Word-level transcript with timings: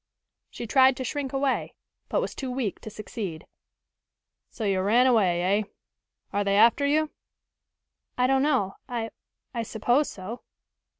She 0.49 0.65
tried 0.65 0.97
to 0.97 1.03
shrink 1.03 1.31
away, 1.31 1.75
but 2.09 2.21
was 2.21 2.33
too 2.33 2.49
weak 2.49 2.79
to 2.81 2.89
succeed. 2.89 3.45
"So 4.49 4.63
you 4.63 4.81
ran 4.81 5.05
away, 5.05 5.43
eh? 5.59 5.63
Are 6.33 6.43
they 6.43 6.55
after 6.57 6.87
you?" 6.87 7.11
"I 8.17 8.25
don't 8.25 8.41
know. 8.41 8.77
I 8.89 9.11
I 9.53 9.61
suppose 9.61 10.09
so." 10.09 10.41